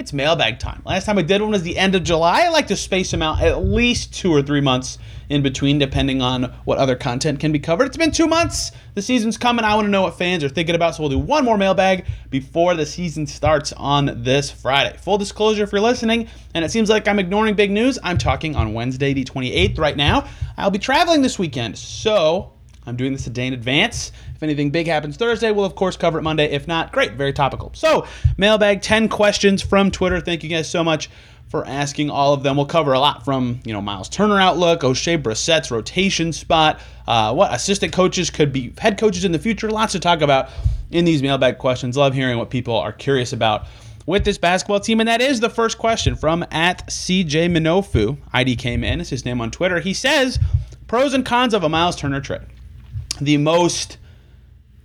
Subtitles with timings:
[0.00, 0.80] it's mailbag time.
[0.86, 2.44] Last time I did one was the end of July.
[2.46, 4.96] I like to space them out at least two or three months
[5.28, 7.86] in between, depending on what other content can be covered.
[7.86, 8.72] It's been two months.
[8.94, 9.62] The season's coming.
[9.62, 12.06] I want to know what fans are thinking about, so we'll do one more mailbag
[12.30, 14.96] before the season starts on this Friday.
[14.96, 18.56] Full disclosure if you're listening, and it seems like I'm ignoring big news, I'm talking
[18.56, 20.26] on Wednesday, the 28th, right now.
[20.56, 22.54] I'll be traveling this weekend, so
[22.86, 24.10] I'm doing this a day in advance.
[24.34, 26.50] If anything big happens Thursday, we'll of course cover it Monday.
[26.50, 27.70] If not, great, very topical.
[27.74, 28.06] So,
[28.36, 30.20] mailbag 10 questions from Twitter.
[30.20, 31.10] Thank you guys so much
[31.48, 32.56] for asking all of them.
[32.56, 37.34] We'll cover a lot from, you know, Miles Turner outlook, Oshae Brissett's rotation spot, uh,
[37.34, 39.68] what assistant coaches could be head coaches in the future.
[39.68, 40.48] Lots to talk about
[40.90, 41.96] in these mailbag questions.
[41.96, 43.66] Love hearing what people are curious about
[44.06, 45.00] with this basketball team.
[45.00, 48.16] And that is the first question from at CJ Minofu.
[48.32, 49.80] ID came in, it's his name on Twitter.
[49.80, 50.38] He says,
[50.86, 52.46] pros and cons of a Miles Turner trade
[53.20, 53.98] the most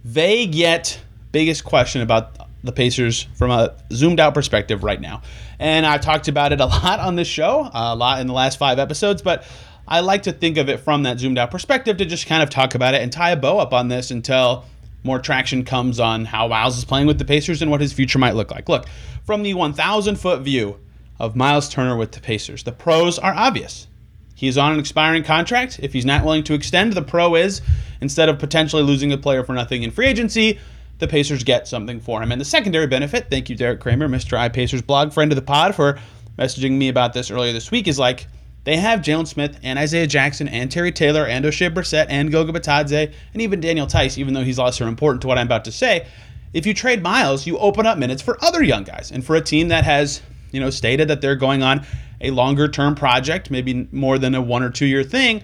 [0.03, 0.99] vague yet
[1.31, 5.21] biggest question about the Pacers from a zoomed out perspective right now.
[5.59, 8.57] And I've talked about it a lot on this show, a lot in the last
[8.57, 9.45] five episodes, but
[9.87, 12.49] I like to think of it from that zoomed out perspective to just kind of
[12.49, 14.65] talk about it and tie a bow up on this until
[15.03, 18.17] more traction comes on how Miles is playing with the Pacers and what his future
[18.17, 18.67] might look like.
[18.67, 18.87] Look,
[19.23, 20.79] from the 1,000 foot view
[21.19, 23.87] of Miles Turner with the Pacers, the pros are obvious.
[24.35, 25.79] He's on an expiring contract.
[25.81, 27.61] If he's not willing to extend, the pro is
[28.01, 30.59] instead of potentially losing a player for nothing in free agency,
[30.99, 32.31] the Pacers get something for him.
[32.31, 34.37] And the secondary benefit, thank you, Derek Kramer, Mr.
[34.37, 35.97] I Pacers blog, friend of the pod, for
[36.37, 38.27] messaging me about this earlier this week, is like
[38.65, 42.51] they have Jalen Smith and Isaiah Jackson and Terry Taylor and Oshae Brissett and Goga
[42.51, 45.71] Bitadze and even Daniel Theis, even though he's lesser important to what I'm about to
[45.71, 46.07] say.
[46.53, 49.11] If you trade Miles, you open up minutes for other young guys.
[49.11, 51.85] And for a team that has, you know, stated that they're going on
[52.21, 55.43] a longer term project, maybe more than a one or two year thing,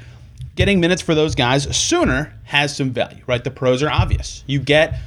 [0.55, 3.43] getting minutes for those guys sooner has some value, right?
[3.43, 4.43] The pros are obvious.
[4.47, 4.99] You get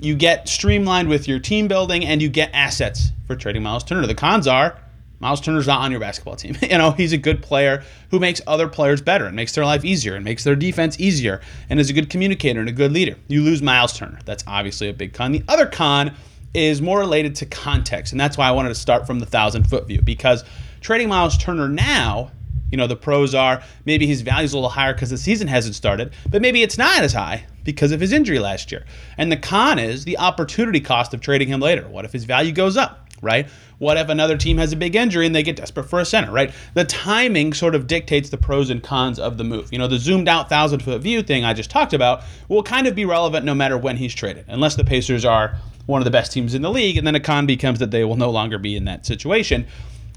[0.00, 4.06] you get streamlined with your team building and you get assets for trading Miles Turner.
[4.06, 4.76] The cons are
[5.20, 6.56] Miles Turner's not on your basketball team.
[6.62, 9.84] you know, he's a good player who makes other players better and makes their life
[9.84, 13.16] easier and makes their defense easier and is a good communicator and a good leader.
[13.28, 14.18] You lose Miles Turner.
[14.24, 15.32] That's obviously a big con.
[15.32, 16.14] The other con
[16.52, 19.64] is more related to context, and that's why I wanted to start from the thousand
[19.64, 20.44] foot view because
[20.84, 22.30] trading Miles Turner now,
[22.70, 25.74] you know, the pros are maybe his value's a little higher because the season hasn't
[25.74, 28.84] started, but maybe it's not as high because of his injury last year.
[29.16, 31.88] And the con is the opportunity cost of trading him later.
[31.88, 33.48] What if his value goes up, right?
[33.78, 36.30] What if another team has a big injury and they get desperate for a center,
[36.30, 36.52] right?
[36.74, 39.72] The timing sort of dictates the pros and cons of the move.
[39.72, 42.86] You know, the zoomed out thousand foot view thing I just talked about will kind
[42.86, 45.56] of be relevant no matter when he's traded, unless the Pacers are
[45.86, 48.04] one of the best teams in the league, and then a con becomes that they
[48.04, 49.66] will no longer be in that situation.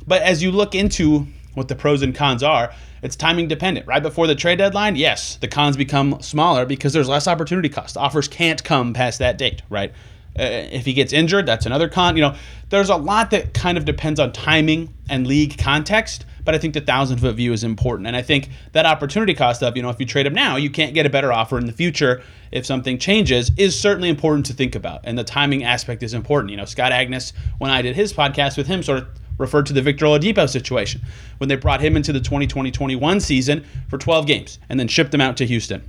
[0.08, 3.88] But as you look into what the pros and cons are, it's timing dependent.
[3.88, 7.98] Right before the trade deadline, yes, the cons become smaller because there's less opportunity cost.
[7.98, 9.92] Offers can't come past that date, right?
[10.40, 12.16] Uh, if he gets injured, that's another con.
[12.16, 12.36] You know,
[12.70, 16.26] there's a lot that kind of depends on timing and league context.
[16.46, 19.62] But I think the thousand foot view is important, and I think that opportunity cost
[19.62, 21.66] of you know if you trade him now, you can't get a better offer in
[21.66, 26.04] the future if something changes is certainly important to think about, and the timing aspect
[26.04, 26.52] is important.
[26.52, 29.08] You know, Scott Agness, when I did his podcast with him, sort of
[29.38, 31.02] referred to the Victor Oladipo situation
[31.38, 35.22] when they brought him into the 2020-21 season for 12 games and then shipped him
[35.22, 35.82] out to Houston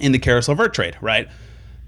[0.00, 1.28] in the Caris LeVert trade, right?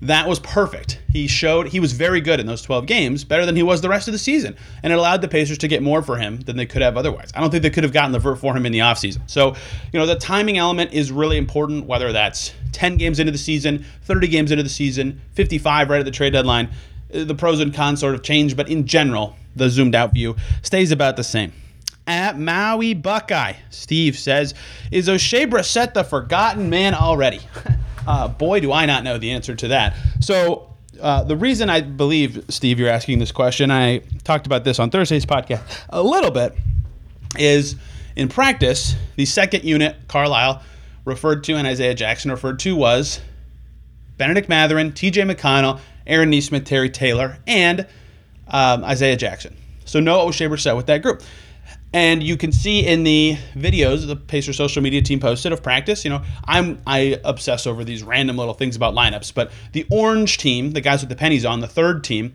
[0.02, 0.98] That was perfect.
[1.12, 3.88] He showed he was very good in those 12 games, better than he was the
[3.90, 4.56] rest of the season.
[4.82, 7.30] And it allowed the Pacers to get more for him than they could have otherwise.
[7.34, 9.20] I don't think they could have gotten LeVert for him in the offseason.
[9.26, 9.54] So,
[9.92, 13.84] you know, the timing element is really important, whether that's 10 games into the season,
[14.04, 16.70] 30 games into the season, 55 right at the trade deadline.
[17.14, 20.34] Uh, the pros and cons sort of change, but in general, the zoomed out view
[20.62, 21.52] stays about the same.
[22.06, 24.54] At Maui Buckeye, Steve says,
[24.90, 27.40] Is Oshae Brissett the forgotten man already?
[28.06, 29.94] uh, boy, do I not know the answer to that.
[30.18, 30.66] So,
[31.00, 34.90] uh, the reason I believe, Steve, you're asking this question, I talked about this on
[34.90, 36.54] Thursday's podcast a little bit,
[37.38, 37.76] is
[38.16, 40.62] in practice, the second unit Carlisle
[41.04, 43.20] referred to and Isaiah Jackson referred to was
[44.18, 47.86] Bennedict Mathurin, TJ McConnell, Aaron Nesmith, Terry Taylor, and
[48.50, 49.56] um, Isaiah Jackson.
[49.84, 51.22] So no Oshae Brissett with that group.
[51.92, 56.04] And you can see in the videos the Pacer social media team posted of practice.
[56.04, 59.34] You know, I'm I obsess over these random little things about lineups.
[59.34, 62.32] But the orange team, the guys with the pennies on, the third team,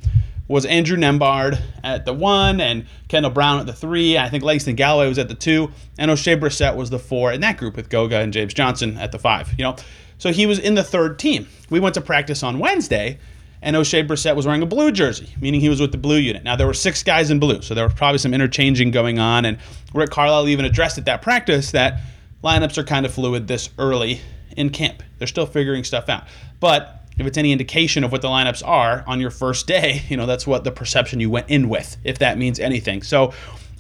[0.50, 4.18] was Andrew Nembhard at the one and Kendall Brown at the three.
[4.18, 7.42] I think Langston Galloway was at the two, and Oshae Brissett was the four in
[7.42, 9.54] that group with Goga and James Johnson at the five.
[9.58, 9.76] You know,
[10.18, 11.48] so he was in the third team.
[11.70, 13.20] We went to practice on Wednesday,
[13.66, 16.44] and Oshae Brissett was wearing a blue jersey, meaning he was with the blue unit.
[16.44, 19.44] Now there were six guys in blue, so there was probably some interchanging going on.
[19.44, 19.58] And
[19.92, 22.00] Rick Carlisle even addressed at that practice that
[22.44, 24.22] lineups are kind of fluid this early
[24.56, 25.02] in camp.
[25.18, 26.26] They're still figuring stuff out,
[26.60, 30.16] but if it's any indication of what the lineups are on your first day, you
[30.16, 33.02] know, that's what the perception you went in with, if that means anything.
[33.02, 33.34] So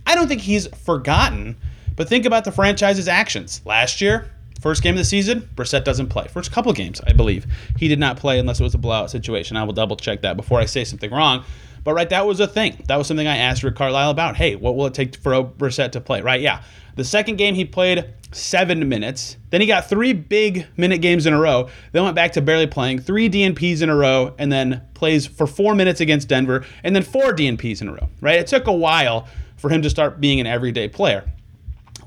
[0.07, 1.55] I don't think he's forgotten,
[1.95, 3.61] but think about the franchise's actions.
[3.65, 4.31] Last year,
[4.65, 6.27] first game of the season, Brissett doesn't play.
[6.27, 7.45] First couple games, I believe.
[7.77, 9.57] He did not play unless it was a blowout situation.
[9.57, 11.45] I will double check that before I say something wrong.
[11.83, 12.83] But right, that was a thing.
[12.87, 14.35] That was something I asked Rick Carlisle about.
[14.35, 16.21] Hey, what will it take for Brissett to play?
[16.21, 16.63] Right, yeah.
[16.95, 19.37] The second game he played seven minutes.
[19.51, 21.69] Then he got three big minute games in a row.
[21.91, 25.45] Then went back to barely playing, three DNPs in a row, and then plays for
[25.45, 28.09] four minutes against Denver, and then four DNPs in a row.
[28.19, 28.39] Right?
[28.39, 29.27] It took a while
[29.57, 31.31] for him to start being an everyday player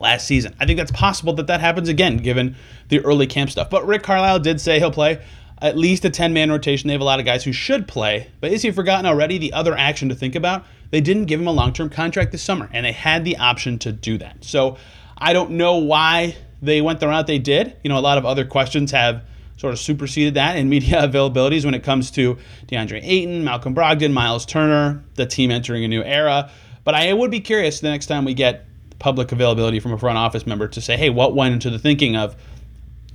[0.00, 0.54] last season.
[0.60, 2.56] I think that's possible that that happens again, given
[2.88, 3.70] the early camp stuff.
[3.70, 5.22] But Rick Carlisle did say he'll play
[5.60, 6.88] at least a 10 man rotation.
[6.88, 8.30] They have a lot of guys who should play.
[8.40, 9.38] But is he forgotten already?
[9.38, 12.42] The other action to think about they didn't give him a long term contract this
[12.42, 14.44] summer, and they had the option to do that.
[14.44, 14.78] So
[15.16, 17.76] I don't know why they went the route they did.
[17.82, 19.22] You know, a lot of other questions have
[19.56, 24.12] sort of superseded that in media availabilities when it comes to DeAndre Ayton, Malcolm Brogdon,
[24.12, 26.50] Miles Turner, the team entering a new era.
[26.84, 28.64] But I would be curious the next time we get
[28.98, 32.16] public availability from a front office member to say, hey, what went into the thinking
[32.16, 32.36] of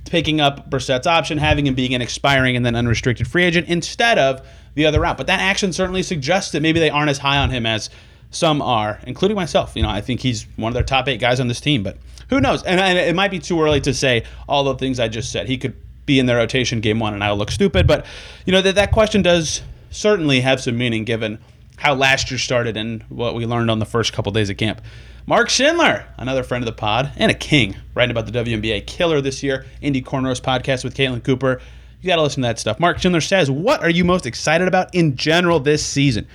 [0.06, 4.18] picking up Brissett's option, having him being an expiring and then unrestricted free agent instead
[4.18, 5.16] of the other route.
[5.16, 7.90] But that action certainly suggests that maybe they aren't as high on him as
[8.30, 9.72] some are, including myself.
[9.74, 11.98] You know, I think he's one of their top eight guys on this team, but
[12.30, 12.62] who knows?
[12.64, 15.46] And, and it might be too early to say all the things I just said.
[15.46, 15.74] He could
[16.06, 17.86] be in their rotation game one, and I'll look stupid.
[17.86, 18.04] But
[18.44, 21.38] you know that that question does certainly have some meaning given
[21.76, 24.80] how last year started and what we learned on the first couple days of camp.
[25.26, 29.22] Mark Schindler, another friend of the pod and a king, writing about the WNBA killer
[29.22, 29.64] this year.
[29.80, 31.62] Indy Cornrows podcast with Caitlin Cooper.
[32.02, 32.78] You got to listen to that stuff.
[32.78, 36.26] Mark Schindler says, What are you most excited about in general this season?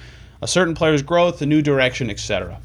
[0.41, 2.59] A certain player's growth, a new direction, etc.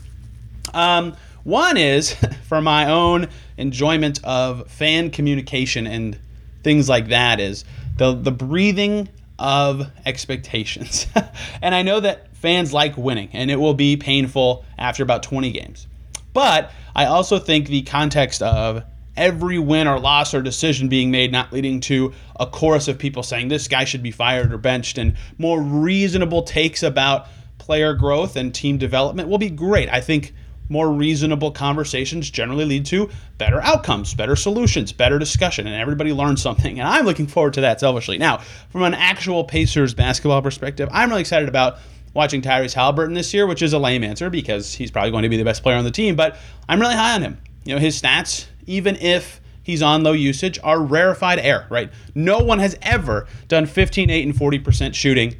[0.72, 2.14] Um, one is
[2.48, 3.28] for my own
[3.58, 6.18] enjoyment of fan communication and
[6.62, 7.66] things like that is
[7.98, 11.06] the the breathing of expectations.
[11.60, 15.52] and I know that fans like winning and it will be painful after about 20
[15.52, 15.86] games.
[16.34, 18.84] But I also think the context of
[19.16, 23.22] every win or loss or decision being made not leading to a chorus of people
[23.22, 27.28] saying this guy should be fired or benched and more reasonable takes about
[27.58, 29.88] player growth and team development will be great.
[29.88, 30.34] I think
[30.68, 36.42] more reasonable conversations generally lead to better outcomes, better solutions, better discussion, and everybody learns
[36.42, 36.80] something.
[36.80, 38.18] And I'm looking forward to that selfishly.
[38.18, 38.38] Now,
[38.70, 41.78] from an actual Pacers basketball perspective, I'm really excited about
[42.14, 45.28] watching Tyrese Haliburton this year, which is a lame answer because he's probably going to
[45.28, 46.36] be the best player on the team, but
[46.68, 47.38] I'm really high on him.
[47.64, 51.90] You know, his stats, even if he's on low usage, are rarefied air, right?
[52.14, 55.36] No one has ever done 15, 8, and 40% shooting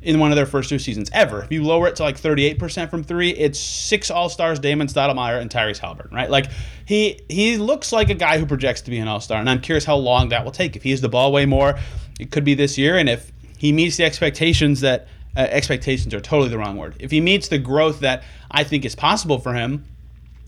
[0.00, 1.42] in one of their first two seasons ever.
[1.42, 5.40] If you lower it to like 38% from three, it's six All Stars, Damon Stoudamire
[5.40, 6.30] and Tyrese Haliburton, right?
[6.30, 6.46] Like
[6.84, 9.60] he he looks like a guy who projects to be an All Star, and I'm
[9.60, 10.76] curious how long that will take.
[10.76, 11.78] If he has the ball way more,
[12.20, 16.20] it could be this year, and if he meets the expectations that uh, expectations are
[16.20, 16.96] totally the wrong word.
[16.98, 19.84] If he meets the growth that I think is possible for him,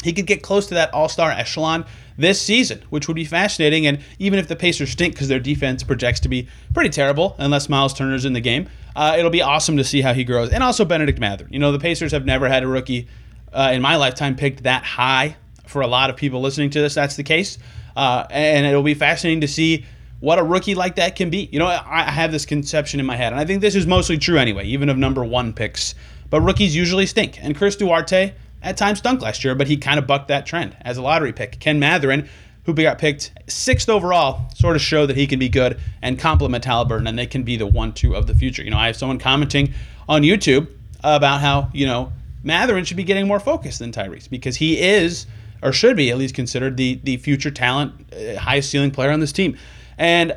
[0.02, 1.84] he could get close to that All Star echelon
[2.16, 3.86] this season, which would be fascinating.
[3.86, 7.68] And even if the Pacers stink because their defense projects to be pretty terrible, unless
[7.68, 10.50] Miles Turner's in the game, uh, it'll be awesome to see how he grows.
[10.50, 11.46] And also Benedict Mather.
[11.50, 13.08] You know, the Pacers have never had a rookie
[13.52, 15.36] uh, in my lifetime picked that high.
[15.66, 17.56] For a lot of people listening to this, that's the case.
[17.94, 19.84] Uh, and it'll be fascinating to see
[20.20, 21.48] what a rookie like that can be.
[21.50, 24.18] You know, I have this conception in my head, and I think this is mostly
[24.18, 25.94] true anyway, even of number one picks.
[26.28, 27.42] But rookies usually stink.
[27.42, 30.76] And Chris Duarte at times stunk last year, but he kind of bucked that trend
[30.82, 31.58] as a lottery pick.
[31.58, 32.28] Ken Mathurin,
[32.64, 36.64] who got picked sixth overall, sort of showed that he can be good and complement
[36.64, 38.62] Haliburton, and they can be the one-two of the future.
[38.62, 39.72] You know, I have someone commenting
[40.08, 40.68] on YouTube
[41.02, 42.12] about how you know
[42.42, 45.26] Mathurin should be getting more focus than Tyrese because he is
[45.62, 49.20] or should be at least considered the the future talent, uh, highest ceiling player on
[49.20, 49.56] this team,
[50.00, 50.36] and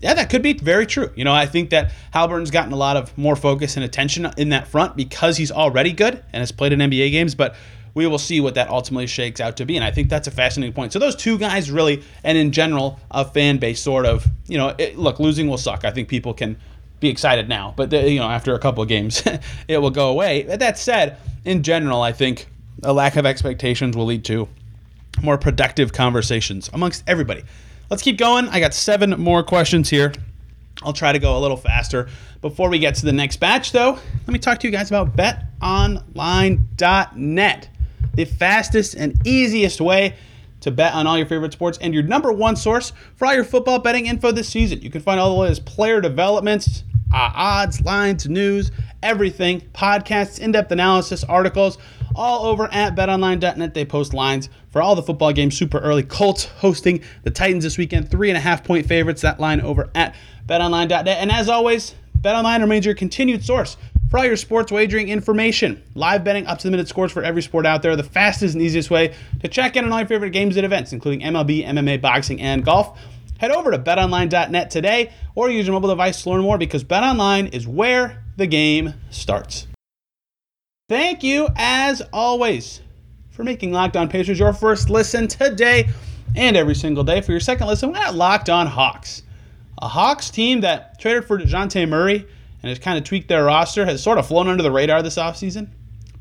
[0.00, 1.10] yeah, that could be very true.
[1.16, 4.50] You know, I think that Haliburton's gotten a lot of more focus and attention in
[4.50, 7.56] that front because he's already good and has played in NBA games, but
[7.94, 9.76] we will see what that ultimately shakes out to be.
[9.76, 10.92] And I think that's a fascinating point.
[10.92, 14.74] So those two guys really, and in general, a fan base sort of, you know,
[14.78, 15.84] it, look, losing will suck.
[15.84, 16.56] I think people can
[17.00, 19.22] be excited now, but the, you know, after a couple of games,
[19.68, 20.44] it will go away.
[20.44, 22.48] But that said, in general, I think
[22.82, 24.48] a lack of expectations will lead to
[25.22, 27.42] more productive conversations amongst everybody.
[27.90, 28.48] Let's keep going.
[28.50, 30.12] I got seven more questions here.
[30.82, 32.08] I'll try to go a little faster.
[32.40, 35.16] Before we get to the next batch, though, let me talk to you guys about
[35.16, 37.68] betonline.net,
[38.14, 40.14] the fastest and easiest way
[40.60, 43.42] to bet on all your favorite sports and your number one source for all your
[43.42, 44.80] football betting info this season.
[44.82, 48.70] You can find all the latest player developments, uh, odds, lines, news,
[49.02, 51.76] everything, podcasts, in depth analysis, articles,
[52.14, 53.74] all over at betonline.net.
[53.74, 56.02] They post lines for all the football games super early.
[56.02, 59.22] Colts hosting the Titans this weekend, three and a half point favorites.
[59.22, 60.14] That line over at
[60.46, 61.06] betonline.net.
[61.06, 63.76] And as always, betonline remains your continued source
[64.10, 65.82] for all your sports wagering information.
[65.94, 67.94] Live betting, up to the minute scores for every sport out there.
[67.94, 70.92] The fastest and easiest way to check in on all your favorite games and events,
[70.92, 72.98] including MLB, MMA, boxing, and golf.
[73.38, 77.54] Head over to betonline.net today or use your mobile device to learn more because betonline
[77.54, 79.66] is where the game starts.
[80.90, 82.80] Thank you, as always,
[83.30, 85.88] for making Locked On Pacers your first listen today
[86.34, 87.20] and every single day.
[87.20, 89.22] For your second listen, we're at Locked On Hawks.
[89.80, 93.86] A Hawks team that traded for DeJounte Murray and has kind of tweaked their roster
[93.86, 95.68] has sort of flown under the radar this offseason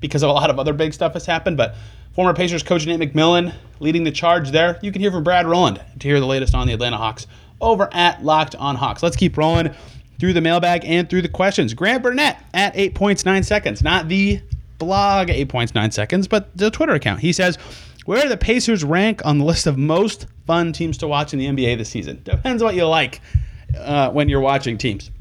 [0.01, 1.57] because of a lot of other big stuff has happened.
[1.57, 1.73] But
[2.13, 4.77] former Pacers coach Nate McMillan leading the charge there.
[4.83, 7.25] You can hear from Brad Rowland to hear the latest on the Atlanta Hawks
[7.59, 9.01] over at Locked On Hawks.
[9.01, 9.73] Let's keep rolling
[10.19, 11.73] through the mailbag and through the questions.
[11.73, 14.41] Grant Burnett at 8 points 9 seconds, not the
[14.79, 17.19] blog 8 points 9 seconds, but the Twitter account.
[17.19, 17.57] He says,
[18.05, 21.39] where do the Pacers rank on the list of most fun teams to watch in
[21.39, 22.21] the NBA this season?
[22.23, 23.21] Depends what you like
[23.77, 25.11] uh, when you're watching teams.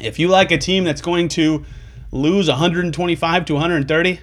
[0.00, 1.64] If you like a team that's going to
[2.12, 4.20] lose 125 to 130,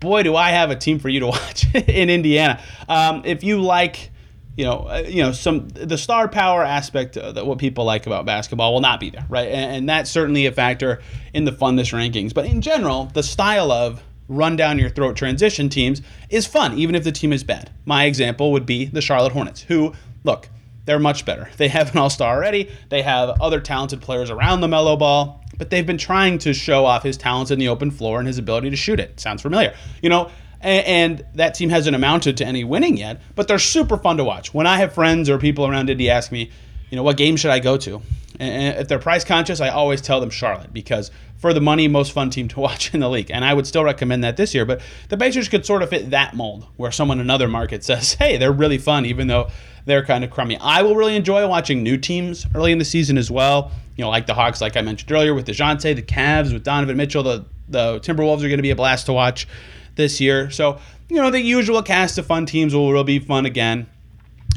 [0.00, 2.62] boy, do I have a team for you to watch in Indiana.
[2.88, 4.10] Um, if you like,
[4.56, 8.26] you know, uh, you know, some the star power aspect that what people like about
[8.26, 9.48] basketball will not be there, right?
[9.48, 11.00] And, and that's certainly a factor
[11.32, 12.34] in the funness rankings.
[12.34, 16.94] But in general, the style of run down your throat transition teams is fun, even
[16.94, 17.70] if the team is bad.
[17.86, 19.94] My example would be the Charlotte Hornets, who
[20.24, 20.48] look
[20.88, 21.50] they're much better.
[21.58, 22.70] They have an all star already.
[22.88, 27.02] They have other talented players around LaMelo Ball, but they've been trying to show off
[27.02, 29.20] his talents in the open floor and his ability to shoot it.
[29.20, 29.74] Sounds familiar.
[30.02, 30.30] You know,
[30.60, 34.52] and, that team hasn't amounted to any winning yet, but they're super fun to watch.
[34.54, 36.50] When I have friends or people around Indy ask me,
[36.90, 38.00] you know, what game should I go to?
[38.38, 42.12] And if they're price conscious, I always tell them Charlotte because for the money, most
[42.12, 43.30] fun team to watch in the league.
[43.30, 44.64] And I would still recommend that this year.
[44.64, 48.14] But the Pacers could sort of fit that mold where someone in another market says,
[48.14, 49.48] hey, they're really fun, even though
[49.84, 50.58] they're kind of crummy.
[50.58, 53.70] I will really enjoy watching new teams early in the season as well.
[53.96, 56.96] You know, like the Hawks, like I mentioned earlier, with DeJounte, the Cavs, with Donovan
[56.96, 59.48] Mitchell, the, the Timberwolves are going to be a blast to watch
[59.96, 60.50] this year.
[60.50, 60.78] So,
[61.08, 63.88] you know, the usual cast of fun teams will really be fun again.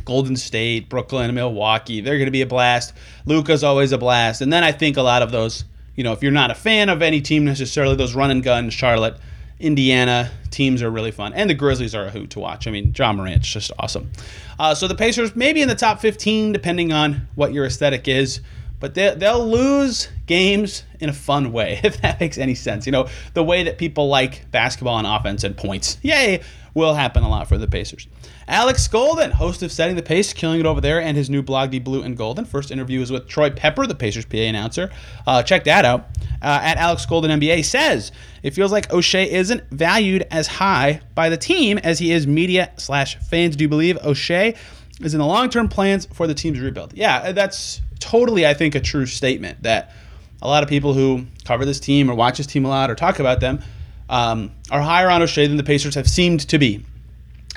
[0.06, 2.94] Golden State, Brooklyn, Milwaukee, they're going to be a blast.
[3.26, 4.42] Luka's always a blast.
[4.42, 6.90] And then I think a lot of those, you know, if you're not a fan
[6.90, 9.18] of any team necessarily, those run and gun, Charlotte,
[9.60, 11.34] Indiana teams are really fun.
[11.34, 12.68] And the Grizzlies are a hoot to watch.
[12.68, 14.12] I mean, Ja Morant's just awesome.
[14.60, 18.42] Uh, so the Pacers, maybe in the top 15, depending on what your aesthetic is.
[18.82, 22.86] But they, they'll lose games in a fun way, if that makes any sense.
[22.86, 25.98] You know, the way that people like basketball and offense and points.
[26.02, 26.42] Yay!
[26.74, 28.08] Will happen a lot for the Pacers.
[28.48, 31.72] Alex Golden, host of Setting the Pace, killing it over there, and his new blog,
[31.72, 32.46] The Blue and Golden.
[32.46, 34.90] First interview is with Troy Pepper, the Pacers PA announcer.
[35.28, 36.08] Uh, check that out.
[36.42, 41.28] Uh, at Alex Golden NBA says it feels like Oshae isn't valued as high by
[41.30, 43.58] the team as he is media slash fans.
[43.58, 44.58] Do you believe Oshae
[45.04, 46.94] is in the long term plans for the team's rebuild?
[46.94, 49.94] Yeah, that's totally, I think, a true statement that
[50.42, 52.96] a lot of people who cover this team or watch this team a lot or
[52.96, 53.62] talk about them
[54.10, 56.84] um, are higher on Oshae than the Pacers have seemed to be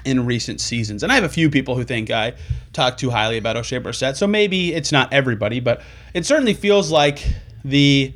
[0.04, 1.02] in recent seasons.
[1.02, 2.34] And I have a few people who think I
[2.72, 5.80] talk too highly about Oshae Brissett, so maybe it's not everybody, but
[6.12, 7.26] it certainly feels like
[7.64, 8.12] the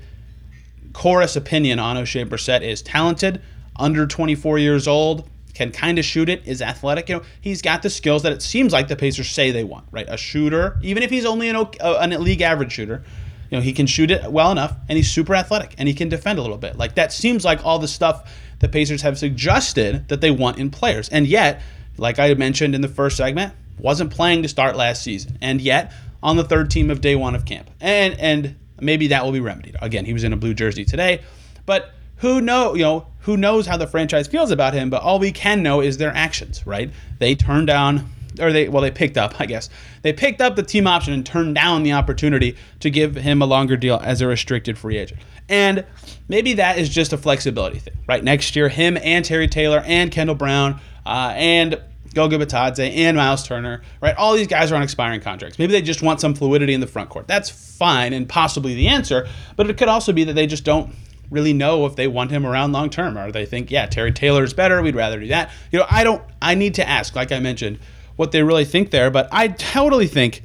[0.92, 3.40] chorus opinion on Oshae Brissett is talented,
[3.76, 7.08] under 24 years old, can kind of shoot it, is athletic.
[7.08, 9.86] You know, he's got the skills that it seems like the Pacers say they want,
[9.90, 10.06] right?
[10.08, 13.02] A shooter, even if he's only an, uh, an league average shooter,
[13.50, 16.08] you know, he can shoot it well enough, and he's super athletic, and he can
[16.08, 16.78] defend a little bit.
[16.78, 20.70] Like that seems like all the stuff the Pacers have suggested that they want in
[20.70, 21.60] players, and yet
[21.96, 25.92] like I mentioned in the first segment, wasn't playing to start last season, and yet
[26.22, 27.68] on the third team of day one of camp.
[27.80, 29.76] And and maybe that will be remedied.
[29.82, 31.22] Again, he was in a blue jersey today,
[31.66, 34.90] but who know you know who knows how the franchise feels about him?
[34.90, 36.90] But all we can know is their actions, right?
[37.18, 38.10] They turned down.
[38.40, 39.68] Or they well they picked up I guess
[40.02, 43.46] they picked up the team option and turned down the opportunity to give him a
[43.46, 45.20] longer deal as a restricted free agent.
[45.48, 45.84] And
[46.28, 48.22] maybe that is just a flexibility thing, right?
[48.22, 51.80] Next year, him and Terry Taylor and Kendall Brown uh, and
[52.14, 54.16] Goga Bitadze and Miles Turner, right?
[54.16, 55.58] All these guys are on expiring contracts.
[55.58, 57.26] Maybe they just want some fluidity in the front court.
[57.26, 60.92] That's fine and possibly the answer, but it could also be that they just don't
[61.30, 64.44] really know if they want him around long term or they think, yeah, Terry Taylor
[64.44, 64.80] is better.
[64.82, 65.50] We'd rather do that.
[65.70, 67.78] You know, I don't, I need to ask, like I mentioned,
[68.16, 70.42] what they really think there, but I totally think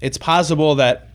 [0.00, 1.08] it's possible that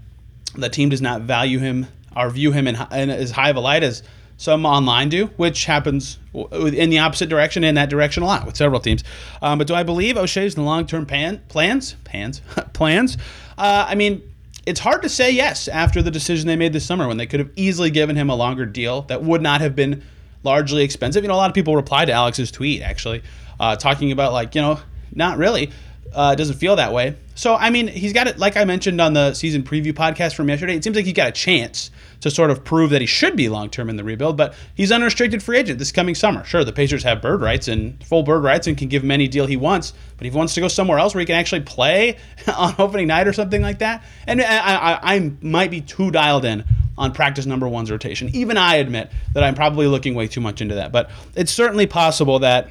[0.56, 3.62] the team does not value him or view him in, in as high of a
[3.62, 4.04] light as
[4.42, 8.58] some online do, which happens in the opposite direction in that direction a lot with
[8.58, 9.04] several teams.
[9.42, 11.96] Um, but do I believe Oshae's in the long term plans?
[12.04, 12.42] Plans?
[12.74, 13.18] plans?
[13.58, 14.22] Uh, I mean,
[14.66, 17.40] it's hard to say yes after the decision they made this summer when they could
[17.40, 20.04] have easily given him a longer deal that would not have been
[20.44, 21.24] largely expensive.
[21.24, 23.24] You know, a lot of people replied to Alex's tweet actually,
[23.60, 24.80] uh, talking about like, you know,
[25.14, 25.72] not really.
[26.14, 27.16] Uh, doesn't feel that way.
[27.36, 30.50] So, I mean, he's got it, like I mentioned on the season preview podcast from
[30.50, 31.90] yesterday, it seems like he's got a chance
[32.20, 34.92] to sort of prove that he should be long term in the rebuild, but he's
[34.92, 36.44] unrestricted free agent this coming summer.
[36.44, 39.28] Sure, the Pacers have bird rights and full bird rights and can give him any
[39.28, 41.62] deal he wants, but if he wants to go somewhere else where he can actually
[41.62, 42.18] play
[42.56, 46.46] on opening night or something like that, and I, I, I might be too dialed
[46.46, 46.66] in
[46.98, 48.30] on practice number one's rotation.
[48.34, 51.88] Even I admit that I'm probably looking way too much into that, but it's certainly
[51.88, 52.70] possible that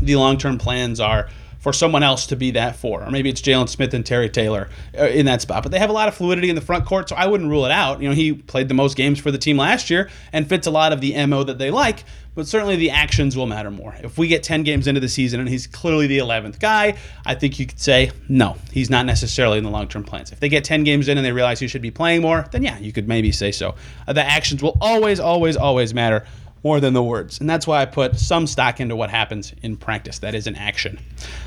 [0.00, 1.28] the long term plans are
[1.62, 3.04] for someone else to be that for.
[3.04, 5.62] Or maybe it's Jalen Smith and Terry Taylor uh, in that spot.
[5.62, 7.64] But they have a lot of fluidity in the front court, so I wouldn't rule
[7.64, 8.02] it out.
[8.02, 10.72] You know, he played the most games for the team last year and fits a
[10.72, 12.02] lot of the MO that they like,
[12.34, 13.94] but certainly the actions will matter more.
[14.02, 17.36] If we get 10 games into the season and he's clearly the 11th guy, I
[17.36, 20.32] think you could say, no, he's not necessarily in the long term plans.
[20.32, 22.64] If they get 10 games in and they realize he should be playing more, then
[22.64, 23.76] yeah, you could maybe say so.
[24.08, 26.26] Uh, the actions will always, always, always matter
[26.64, 27.40] more than the words.
[27.40, 30.20] And that's why I put some stock into what happens in practice.
[30.20, 31.00] That is an action.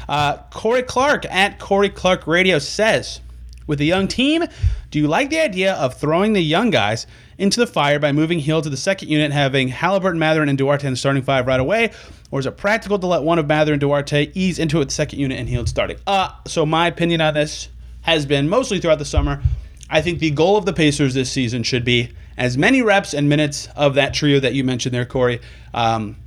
[0.10, 3.22] Uh, Corey Clark at Corey Clark Radio says,
[3.68, 4.44] with a young team,
[4.92, 7.08] do you like the idea of throwing the young guys
[7.38, 10.86] into the fire by moving Hield to the second unit, having Haliburton, Mathurin, and Duarte
[10.86, 11.92] in the starting five right away?
[12.32, 15.20] Or is it practical to let one of Mathurin and Duarte ease into it second
[15.20, 15.98] unit and Hield starting?
[16.06, 17.70] Uh, so my opinion on this
[18.02, 19.42] has been mostly throughout the summer.
[19.90, 23.30] I think the goal of the Pacers this season should be as many reps and
[23.30, 25.40] minutes of that trio that you mentioned there, Corey,
[25.74, 26.18] um,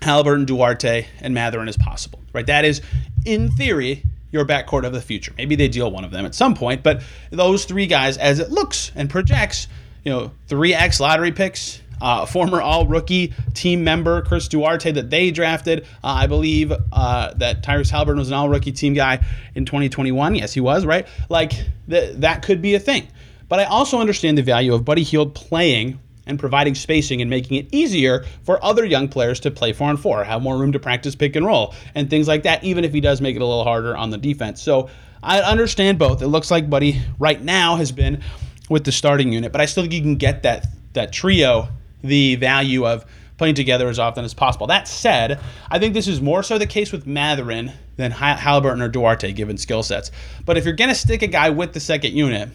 [0.00, 2.20] Haliburton, Duarte, and Mathurin as possible.
[2.32, 2.46] Right?
[2.46, 2.80] That is,
[3.24, 5.32] in theory, your backcourt of the future.
[5.36, 8.50] Maybe they deal one of them at some point, but those three guys, as it
[8.50, 9.68] looks and projects,
[10.04, 15.08] you know, three X lottery picks, uh, former All Rookie team member Chris Duarte that
[15.10, 15.84] they drafted.
[16.02, 20.34] Uh, I believe uh, that Tyrese Haliburton was an All Rookie team guy in 2021.
[20.34, 21.06] Yes, he was right.
[21.28, 21.52] Like
[21.88, 23.06] th- that could be a thing.
[23.52, 27.58] But I also understand the value of Buddy Hield playing and providing spacing and making
[27.58, 30.78] it easier for other young players to play four on four, have more room to
[30.78, 33.44] practice pick and roll and things like that, even if he does make it a
[33.44, 34.62] little harder on the defense.
[34.62, 34.88] So
[35.22, 36.22] I understand both.
[36.22, 38.22] It looks like Buddy right now has been
[38.70, 41.68] with the starting unit, but I still think you can get that that trio
[42.02, 43.04] the value of
[43.36, 44.66] playing together as often as possible.
[44.68, 45.38] That said,
[45.70, 49.58] I think this is more so the case with Mathurin than Haliburton or Duarte, given
[49.58, 50.10] skill sets.
[50.46, 52.48] But if you're going to stick a guy with the second unit,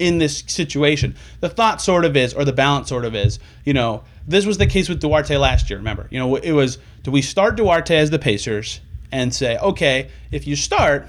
[0.00, 1.14] in this situation.
[1.40, 4.58] The thought sort of is, or the balance sort of is, you know, this was
[4.58, 5.78] the case with Duarte last year.
[5.78, 8.80] Remember, you know, it was do we start Duarte as the Pacers
[9.12, 11.06] and say, okay, if you start,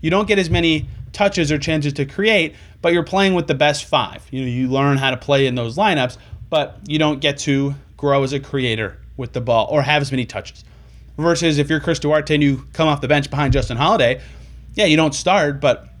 [0.00, 3.54] you don't get as many touches or chances to create, but you're playing with the
[3.54, 4.26] best five.
[4.30, 6.16] You know, you learn how to play in those lineups,
[6.48, 10.10] but you don't get to grow as a creator with the ball or have as
[10.10, 10.64] many touches.
[11.18, 14.20] Versus if you're Chris Duarte and you come off the bench behind Justin Holiday,
[14.74, 15.91] yeah, you don't start, but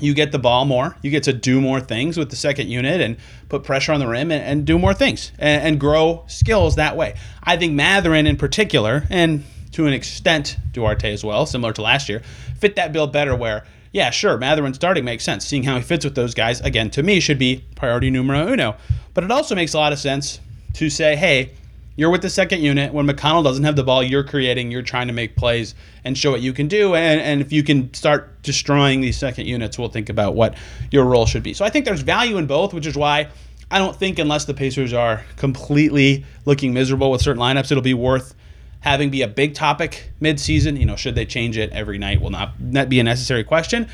[0.00, 0.96] you get the ball more.
[1.02, 3.16] You get to do more things with the second unit and
[3.48, 6.96] put pressure on the rim and, and do more things and, and, grow skills that
[6.96, 7.14] way.
[7.42, 12.08] I think Mathurin in particular, and to an extent Duarte as well, similar to last
[12.08, 12.22] year,
[12.58, 15.46] fit that bill better where, yeah, sure, Mathurin starting makes sense.
[15.46, 18.76] Seeing how he fits with those guys, again, to me, should be priority numero uno.
[19.14, 20.40] But it also makes a lot of sense
[20.74, 21.52] to say, hey,
[21.96, 22.92] you're with the second unit.
[22.92, 26.30] When McConnell doesn't have the ball, you're creating, you're trying to make plays and show
[26.30, 26.94] what you can do.
[26.94, 30.56] And, and if you can start destroying these second units, we'll think about what
[30.90, 31.54] your role should be.
[31.54, 33.28] So I think there's value in both, which is why
[33.70, 37.94] I don't think, unless the Pacers are completely looking miserable with certain lineups, it'll be
[37.94, 38.34] worth
[38.80, 40.78] having be a big topic midseason.
[40.78, 43.88] You know, should they change it every night will not, not be a necessary question.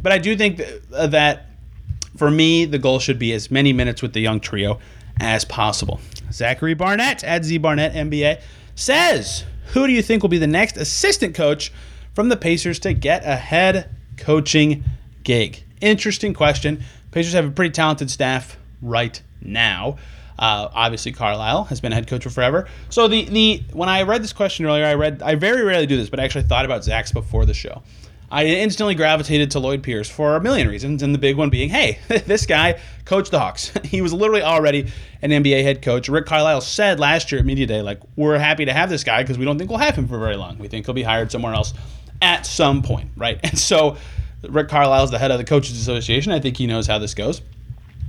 [0.00, 0.60] But I do think
[0.92, 1.46] uh, that
[2.16, 4.78] for me, the goal should be as many minutes with the young trio
[5.20, 6.00] as possible.
[6.32, 8.40] Zachary Barnett at Z Barnett MBA
[8.74, 11.72] says, Who do you think will be the next assistant coach
[12.14, 14.84] from the Pacers to get a head coaching
[15.22, 15.62] gig?
[15.80, 16.82] Interesting question.
[17.10, 19.96] Pacers have a pretty talented staff right now.
[20.38, 22.68] Uh, obviously, Carlisle has been a head coach for forever.
[22.90, 25.96] So the the when I read this question earlier, I read I very rarely do
[25.96, 27.82] this, but I actually thought about Zach's before the show.
[28.30, 31.68] I instantly gravitated to Lloyd Pierce for a million reasons, and the big one being,
[31.68, 33.72] hey, this guy coached the Hawks.
[33.84, 34.90] he was literally already
[35.22, 36.08] an NBA head coach.
[36.08, 39.22] Rick Carlisle said last year at Media Day, like, we're happy to have this guy
[39.22, 40.58] because we don't think we'll have him for very long.
[40.58, 41.72] We think he'll be hired somewhere else
[42.20, 43.38] at some point, right?
[43.44, 43.96] And so
[44.42, 46.32] Rick Carlisle is the head of the Coaches Association.
[46.32, 47.40] I think he knows how this goes.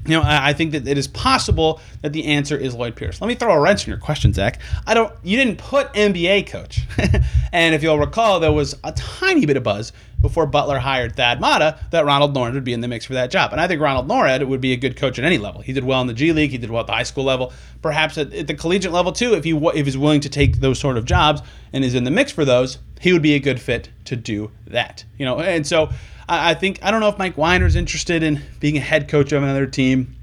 [0.07, 3.19] You know, I think that it is possible that the answer is Lloyd Pierce.
[3.19, 4.59] Let me throw a wrench in your question, Zach.
[4.85, 5.13] I don't.
[5.23, 6.81] You didn't put NBA coach,
[7.51, 9.91] and if you'll recall, there was a tiny bit of buzz
[10.21, 13.29] before Butler hired Thad Matta that Ronald Nored would be in the mix for that
[13.29, 13.51] job.
[13.51, 15.61] And I think Ronald Nored would be a good coach at any level.
[15.61, 16.51] He did well in the G League.
[16.51, 17.53] He did well at the high school level.
[17.81, 19.33] Perhaps at, at the collegiate level too.
[19.33, 21.41] If he if he's willing to take those sort of jobs
[21.73, 24.51] and is in the mix for those, he would be a good fit to do
[24.67, 25.05] that.
[25.17, 25.89] You know, and so
[26.27, 29.31] I, I think I don't know if Mike Weinar's interested in being a head coach
[29.31, 30.15] of another team.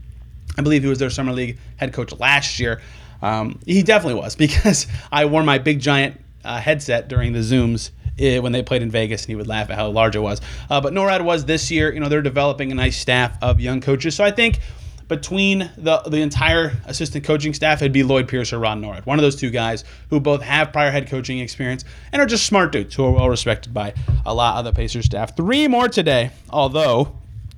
[0.56, 2.80] I believe he was their summer league head coach last year.
[3.22, 7.90] Um, he definitely was because I wore my big giant uh, headset during the zooms
[8.18, 10.40] eh, when they played in Vegas, and he would laugh at how large it was.
[10.70, 11.92] Uh, but Nored was this year.
[11.92, 14.14] You know, they're developing a nice staff of young coaches.
[14.14, 14.60] So I think
[15.08, 19.18] between the the entire assistant coaching staff, it'd be Lloyd Pierce or Ron Nored, one
[19.18, 22.72] of those two guys who both have prior head coaching experience and are just smart
[22.72, 23.94] dudes who are well respected by
[24.26, 25.36] a lot of the Pacers staff.
[25.36, 27.16] Three more today, although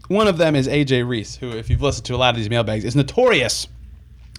[0.09, 2.51] one of them is AJ Reese, who, if you've listened to a lot of these
[2.51, 3.69] mailbags, is notorious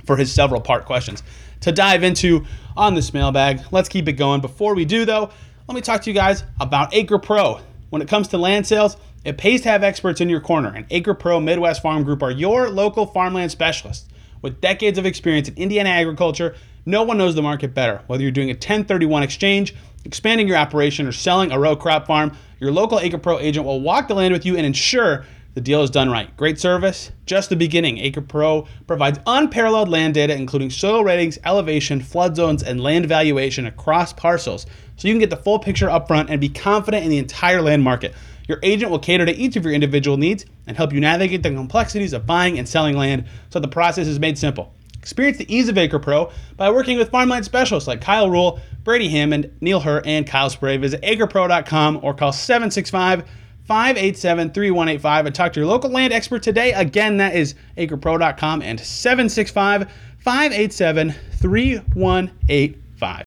[0.06, 1.24] for his several part questions.
[1.62, 4.42] To dive into on this mailbag, let's keep it going.
[4.42, 5.30] Before we do, though,
[5.68, 7.60] let me talk to you guys about Acre Pro.
[7.90, 10.86] When it comes to land sales, it pays to have experts in your corner, and
[10.90, 14.08] Acre Pro Midwest Farm Group are your local farmland specialists.
[14.42, 18.02] With decades of experience in Indiana agriculture, no one knows the market better.
[18.08, 19.74] Whether you're doing a 1031 exchange,
[20.04, 23.82] expanding your operation, or selling a row crop farm, your local Acre Pro agent will
[23.82, 26.36] walk the land with you and ensure the deal is done right.
[26.38, 27.98] Great service, just the beginning.
[27.98, 33.66] Acre Pro provides unparalleled land data, including soil ratings, elevation, flood zones, and land valuation
[33.66, 37.10] across parcels, so you can get the full picture up front and be confident in
[37.10, 38.14] the entire land market.
[38.48, 41.50] Your agent will cater to each of your individual needs and help you navigate the
[41.50, 44.74] complexities of buying and selling land so the process is made simple.
[45.08, 49.08] Experience the ease of Acre Pro by working with farmland specialists like Kyle Rule, Brady
[49.08, 50.78] Hammond, Neil Hur, and Kyle Spray.
[50.78, 53.24] Visit acrepro.com or call 765
[53.66, 56.74] 587 3185 and talk to your local land expert today.
[56.74, 63.24] Again, that is acrepro.com and 765 587 3185.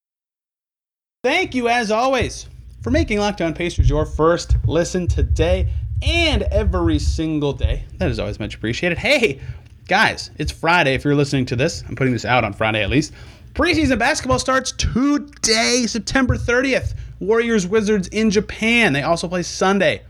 [1.22, 2.48] Thank you, as always,
[2.80, 5.68] for making Locked On Pacers your first listen today
[6.00, 7.85] and every single day.
[7.98, 8.96] That is always much appreciated.
[8.96, 9.38] Hey,
[9.87, 11.85] guys, it's Friday if you're listening to this.
[11.87, 13.12] I'm putting this out on Friday at least.
[13.52, 16.94] Preseason basketball starts today, September 30th.
[17.18, 18.94] Warriors Wizards in Japan.
[18.94, 20.00] They also play Sunday.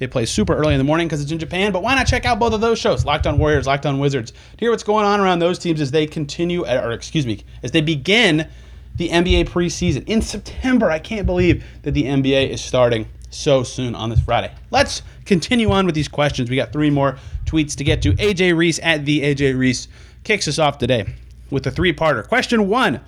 [0.00, 2.26] They play super early in the morning because it's in Japan, but why not check
[2.26, 5.06] out both of those shows, Locked On Warriors, Locked On Wizards, to hear what's going
[5.06, 8.50] on around those teams as they continue, or excuse me, as they begin
[8.96, 10.90] the NBA preseason in September.
[10.90, 14.52] I can't believe that the NBA is starting so soon on this Friday.
[14.70, 16.50] Let's continue on with these questions.
[16.50, 18.12] We got three more tweets to get to.
[18.14, 19.88] AJ Reese at the AJ Reese
[20.24, 21.06] kicks us off today
[21.50, 22.26] with a three-parter.
[22.26, 23.00] Question one: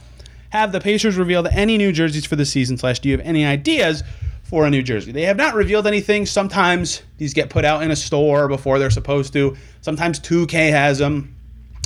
[0.50, 2.76] Have the Pacers revealed any new jerseys for the season?
[2.78, 4.02] Slash, do you have any ideas
[4.42, 5.12] for a new jersey?
[5.12, 6.26] They have not revealed anything.
[6.26, 9.56] Sometimes these get put out in a store before they're supposed to.
[9.82, 11.34] Sometimes 2K has them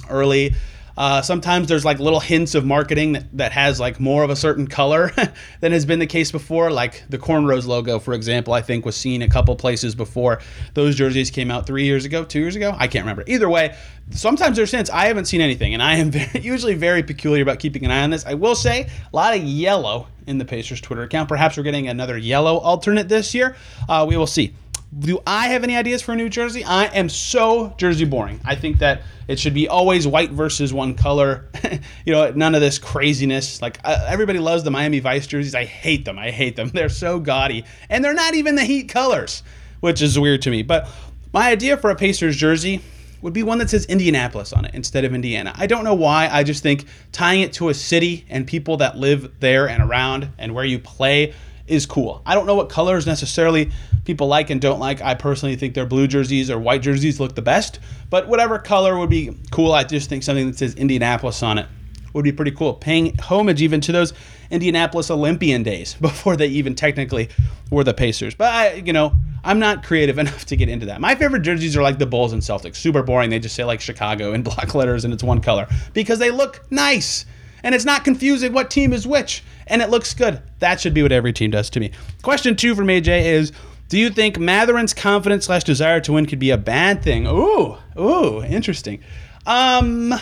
[0.08, 0.54] early.
[0.98, 4.36] Uh, sometimes there's like little hints of marketing that, that has like more of a
[4.36, 5.12] certain color
[5.60, 6.72] than has been the case before.
[6.72, 10.40] Like the cornrows logo, for example, I think was seen a couple places before
[10.74, 12.74] those jerseys came out three years ago, two years ago.
[12.76, 13.22] I can't remember.
[13.28, 13.76] Either way,
[14.10, 14.90] sometimes there's hints.
[14.90, 18.02] I haven't seen anything, and I am very, usually very peculiar about keeping an eye
[18.02, 18.26] on this.
[18.26, 21.28] I will say a lot of yellow in the Pacers Twitter account.
[21.28, 23.54] Perhaps we're getting another yellow alternate this year.
[23.88, 24.52] Uh, we will see.
[24.96, 26.64] Do I have any ideas for a new jersey?
[26.64, 28.40] I am so jersey boring.
[28.44, 31.50] I think that it should be always white versus one color.
[32.06, 33.60] you know, none of this craziness.
[33.60, 35.54] Like uh, everybody loves the Miami Vice jerseys.
[35.54, 36.18] I hate them.
[36.18, 36.68] I hate them.
[36.72, 39.42] They're so gaudy, and they're not even the Heat colors,
[39.80, 40.62] which is weird to me.
[40.62, 40.88] But
[41.34, 42.80] my idea for a Pacers jersey
[43.20, 45.52] would be one that says Indianapolis on it instead of Indiana.
[45.56, 46.28] I don't know why.
[46.28, 50.30] I just think tying it to a city and people that live there and around
[50.38, 51.34] and where you play
[51.68, 52.22] is cool.
[52.26, 53.70] I don't know what colors necessarily
[54.04, 55.00] people like and don't like.
[55.02, 57.78] I personally think their blue jerseys or white jerseys look the best,
[58.10, 59.72] but whatever color would be cool.
[59.72, 61.66] I just think something that says Indianapolis on it
[62.12, 62.74] would be pretty cool.
[62.74, 64.12] Paying homage even to those
[64.50, 67.28] Indianapolis Olympian days before they even technically
[67.70, 68.34] were the Pacers.
[68.34, 69.12] But I, you know,
[69.44, 71.00] I'm not creative enough to get into that.
[71.00, 72.76] My favorite jerseys are like the Bulls and Celtics.
[72.76, 73.30] Super boring.
[73.30, 76.64] They just say like Chicago in block letters and it's one color because they look
[76.70, 77.24] nice
[77.62, 80.42] and it's not confusing what team is which and it looks good.
[80.58, 81.92] That should be what every team does to me.
[82.22, 83.52] Question two from AJ is
[83.88, 87.26] do you think Mathurin's confidence slash desire to win could be a bad thing?
[87.26, 89.00] Ooh, ooh, interesting.
[89.46, 90.14] Um,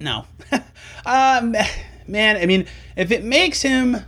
[0.00, 0.24] no.
[1.06, 1.54] um,
[2.06, 3.98] man, I mean, if it makes him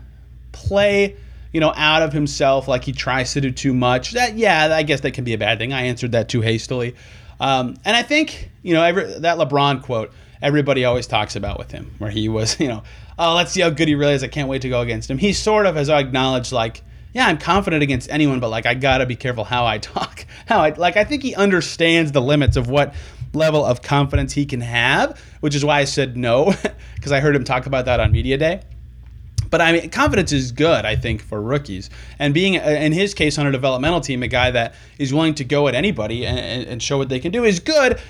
[0.52, 1.16] play,
[1.52, 4.82] you know, out of himself, like he tries to do too much, that yeah, I
[4.82, 5.74] guess that can be a bad thing.
[5.74, 6.94] I answered that too hastily.
[7.38, 11.70] Um, and I think, you know, every, that LeBron quote, everybody always talks about with
[11.70, 12.82] him, where he was, you know,
[13.18, 14.22] oh, let's see how good he really is.
[14.22, 15.18] I can't wait to go against him.
[15.18, 19.06] He sort of has acknowledged, like, yeah, I'm confident against anyone, but like I gotta
[19.06, 20.26] be careful how I talk.
[20.46, 22.94] How I like I think he understands the limits of what
[23.34, 26.52] level of confidence he can have, which is why I said no,
[26.94, 28.62] because I heard him talk about that on Media Day.
[29.50, 31.90] But I mean, confidence is good, I think, for rookies.
[32.18, 35.34] And being, uh, in his case, on a developmental team, a guy that is willing
[35.34, 38.00] to go at anybody and, and show what they can do is good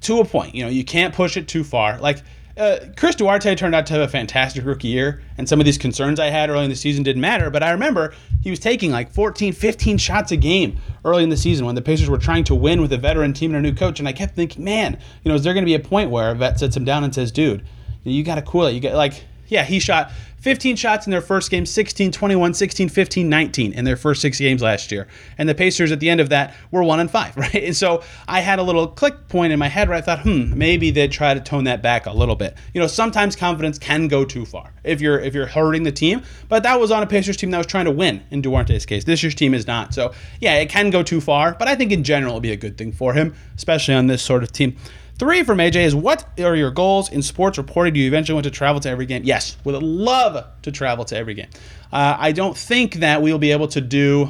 [0.00, 0.56] to a point.
[0.56, 2.00] You know, you can't push it too far.
[2.00, 2.18] Like,
[2.58, 5.78] uh, Chris Duarte turned out to have a fantastic rookie year, and some of these
[5.78, 7.50] concerns I had early in the season didn't matter.
[7.50, 11.36] But I remember he was taking like 14, 15 shots a game early in the
[11.36, 13.76] season when the Pacers were trying to win with a veteran team and a new
[13.76, 13.98] coach.
[14.00, 16.30] And I kept thinking, man, you know, is there going to be a point where
[16.30, 17.64] a vet sits him down and says, dude,
[18.02, 18.72] you got to cool it.
[18.72, 22.88] You got like, yeah, he shot 15 shots in their first game, 16, 21, 16,
[22.88, 25.08] 15, 19 in their first six games last year.
[25.36, 27.54] And the Pacers at the end of that were one and five, right?
[27.54, 30.56] And so I had a little click point in my head where I thought, hmm,
[30.56, 32.56] maybe they'd try to tone that back a little bit.
[32.72, 36.22] You know, sometimes confidence can go too far if you're if you're hurting the team.
[36.48, 39.04] But that was on a Pacers team that was trying to win in Duarte's case.
[39.04, 39.94] This year's team is not.
[39.94, 42.56] So yeah, it can go too far, but I think in general it'll be a
[42.56, 44.76] good thing for him, especially on this sort of team.
[45.18, 47.94] Three from AJ is what are your goals in sports reported?
[47.94, 49.22] Do you eventually want to travel to every game?
[49.24, 51.48] Yes, would love to travel to every game.
[51.92, 54.28] Uh, I don't think that we'll be able to do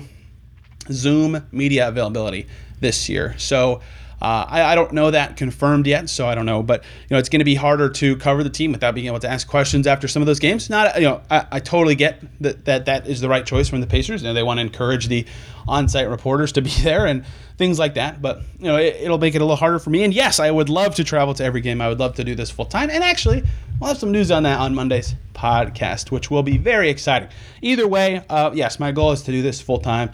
[0.91, 2.47] Zoom media availability
[2.81, 3.35] this year.
[3.37, 3.83] So
[4.21, 6.63] uh, I, I, don't know that confirmed yet, so I don't know.
[6.63, 9.21] But you know, it's going to be harder to cover the team without being able
[9.21, 10.69] to ask questions after some of those games.
[10.69, 13.81] Not you know, I, I totally get that, that that is the right choice from
[13.81, 14.23] the Pacers.
[14.23, 15.25] You know, they want to encourage the
[15.69, 17.25] on-site reporters to be there and
[17.59, 18.21] things like that.
[18.21, 20.03] But you know, it, will make it a little harder for me.
[20.03, 21.81] And yes, I would love to travel to every game.
[21.81, 22.91] I would love to do this full time.
[22.91, 23.45] And actually,
[23.79, 27.29] we'll have some news on that on Monday's podcast, which will be very exciting.
[27.63, 30.11] Either way, uh, yes, my goal is to do this full time.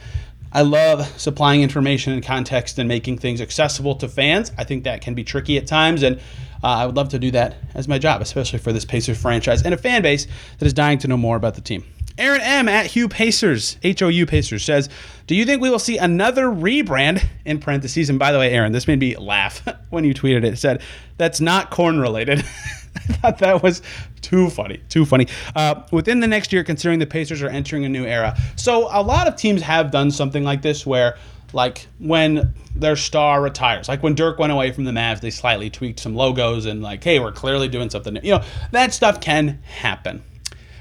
[0.55, 4.53] I love supplying information and context and making things accessible to fans.
[4.57, 6.19] I think that can be tricky at times, and
[6.63, 9.63] uh, I would love to do that as my job, especially for this Pacers franchise
[9.63, 11.85] and a fan base that is dying to know more about the team.
[12.17, 14.89] Aaron M at Hugh Pacers, H O U Pacers says,
[15.27, 18.09] Do you think we will see another rebrand in parentheses?
[18.09, 20.55] And by the way, Aaron, this made me laugh when you tweeted it.
[20.55, 20.83] It said,
[21.17, 22.41] That's not corn related.
[22.97, 23.83] I thought that was
[24.23, 25.27] too funny, too funny.
[25.57, 28.39] Uh, within the next year, considering the Pacers are entering a new era.
[28.57, 31.17] So a lot of teams have done something like this where
[31.53, 33.89] like when their star retires.
[33.89, 37.03] Like when Dirk went away from the Mavs, they slightly tweaked some logos and like,
[37.03, 38.21] hey, we're clearly doing something new.
[38.23, 40.23] You know, that stuff can happen.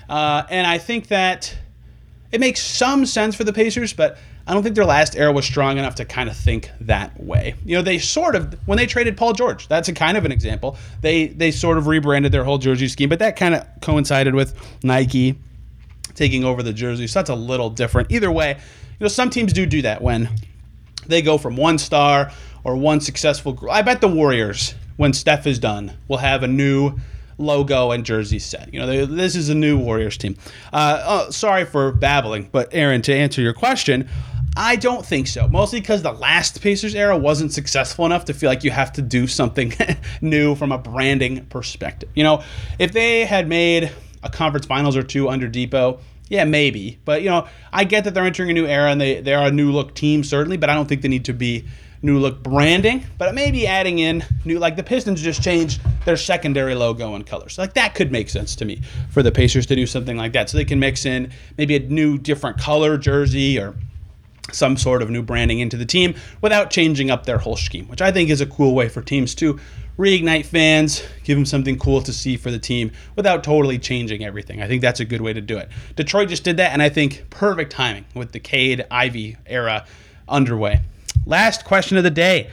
[0.09, 1.55] Uh, and I think that
[2.31, 5.45] it makes some sense for the Pacers, but I don't think their last era was
[5.45, 7.55] strong enough to kind of think that way.
[7.63, 10.31] You know, they sort of when they traded Paul George, that's a kind of an
[10.31, 10.77] example.
[11.01, 14.53] They they sort of rebranded their whole jersey scheme, but that kind of coincided with
[14.83, 15.39] Nike
[16.15, 17.07] taking over the jersey.
[17.07, 18.11] So that's a little different.
[18.11, 20.29] Either way, you know, some teams do do that when
[21.07, 22.31] they go from one star
[22.63, 23.57] or one successful.
[23.69, 26.97] I bet the Warriors, when Steph is done, will have a new
[27.37, 28.73] logo and jersey set.
[28.73, 30.37] You know, this is a new Warriors team.
[30.71, 34.09] Uh, oh, sorry for babbling, but Aaron, to answer your question,
[34.55, 35.47] I don't think so.
[35.47, 39.01] Mostly because the last Pacers era wasn't successful enough to feel like you have to
[39.01, 39.73] do something
[40.21, 42.09] new from a branding perspective.
[42.13, 42.43] You know,
[42.77, 43.91] if they had made
[44.21, 46.99] a conference finals or two under Dipo, yeah, maybe.
[47.03, 49.47] But you know, I get that they're entering a new era and they they are
[49.47, 51.65] a new look team certainly, but I don't think they need to be
[52.03, 56.75] new look branding, but maybe adding in new like the Pistons just changed their secondary
[56.75, 57.57] logo and colors.
[57.57, 60.49] Like that could make sense to me for the Pacers to do something like that.
[60.49, 63.73] So they can mix in maybe a new different color jersey or
[64.51, 68.01] some sort of new branding into the team without changing up their whole scheme, which
[68.01, 69.59] I think is a cool way for teams to
[69.97, 74.61] reignite fans, give them something cool to see for the team without totally changing everything.
[74.61, 75.69] I think that's a good way to do it.
[75.95, 79.85] Detroit just did that, and I think perfect timing with the Cade Ivey era
[80.27, 80.81] underway.
[81.25, 82.49] Last question of the day.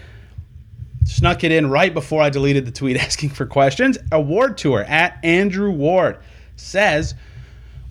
[1.04, 3.98] Snuck it in right before I deleted the tweet asking for questions.
[4.12, 6.18] Award tour at Andrew Ward
[6.56, 7.14] says,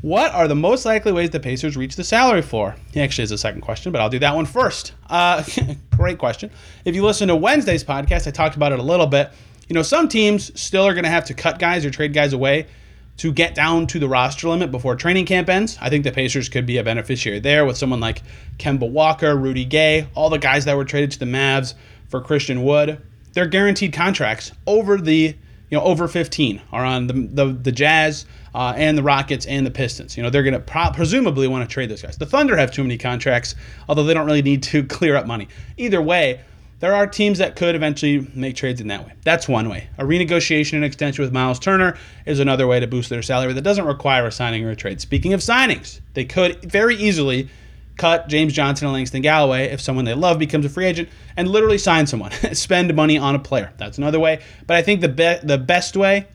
[0.02, 2.76] What are the most likely ways the Pacers reach the salary floor?
[2.94, 4.94] He actually has a second question, but I'll do that one first.
[5.10, 5.44] Uh,
[5.98, 6.52] great question.
[6.86, 9.32] If you listen to Wednesday's podcast, I talked about it a little bit.
[9.68, 12.34] You know, some teams still are going to have to cut guys or trade guys
[12.34, 12.68] away
[13.20, 15.78] to get down to the roster limit before training camp ends.
[15.82, 18.22] I think the Pacers could be a beneficiary there with someone like
[18.58, 21.74] Kemba Walker, Rudy Gay, all the guys that were traded to the Mavs
[22.08, 23.02] for Christian Wood.
[23.34, 25.36] They're guaranteed contracts over the
[25.70, 29.66] you know over 15 are on the the, the Jazz uh, and the Rockets and
[29.66, 30.16] the Pistons.
[30.16, 32.18] You know they're going to pro- presumably want to trade those guys.
[32.18, 33.54] The Thunder have too many contracts,
[33.90, 35.50] although they don't really need to clear up money.
[35.76, 36.40] Either way,
[36.80, 39.14] there are teams that could eventually make trades in that way.
[39.24, 39.90] That's one way.
[39.98, 43.62] A renegotiation and extension with Miles Turner is another way to boost their salary that
[43.62, 45.02] doesn't require a signing or a trade.
[45.02, 47.50] Speaking of signings, they could very easily
[47.98, 51.50] cut James Johnson and Langston Galloway if someone they love becomes a free agent and
[51.50, 53.74] literally sign someone, spend money on a player.
[53.78, 54.42] That's another way.
[54.66, 56.28] But I think the be- the best way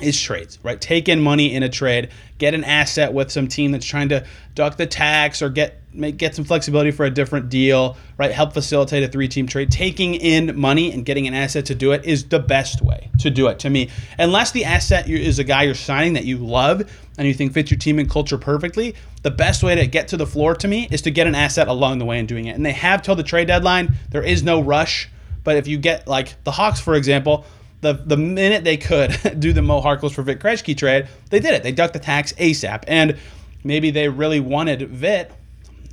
[0.00, 0.80] is trades, right?
[0.80, 4.24] Take in money in a trade, get an asset with some team that's trying to
[4.54, 8.32] duck the tax or get make, get some flexibility for a different deal, right?
[8.32, 9.70] Help facilitate a three-team trade.
[9.70, 13.30] Taking in money and getting an asset to do it is the best way to
[13.30, 13.88] do it to me.
[14.18, 16.82] Unless the asset is a guy you're signing that you love
[17.16, 20.16] and you think fits your team and culture perfectly, the best way to get to
[20.16, 22.56] the floor to me is to get an asset along the way in doing it.
[22.56, 23.94] And they have till the trade deadline.
[24.10, 25.08] There is no rush,
[25.44, 27.46] but if you get like the Hawks, for example,
[27.84, 31.54] the, the minute they could do the Mo Harkless for Vit Krejci trade, they did
[31.54, 31.62] it.
[31.62, 32.84] They ducked the tax ASAP.
[32.88, 33.18] And
[33.62, 35.32] maybe they really wanted Vit,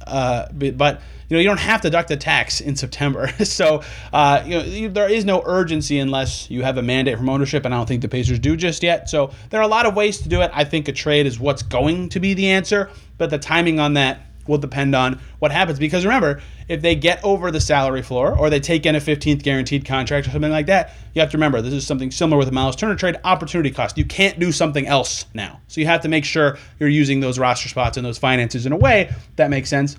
[0.05, 3.27] uh, but you know you don't have to duck the tax in September.
[3.43, 7.63] so uh, you know there is no urgency unless you have a mandate from ownership,
[7.65, 9.09] and I don't think the Pacers do just yet.
[9.09, 10.51] So there are a lot of ways to do it.
[10.53, 13.93] I think a trade is what's going to be the answer, but the timing on
[13.93, 15.79] that will depend on what happens.
[15.79, 19.41] Because remember, if they get over the salary floor or they take in a 15th
[19.41, 22.47] guaranteed contract or something like that, you have to remember this is something similar with
[22.47, 23.97] a Miles Turner trade opportunity cost.
[23.97, 25.59] You can't do something else now.
[25.67, 28.73] So you have to make sure you're using those roster spots and those finances in
[28.73, 29.97] a way that makes sense.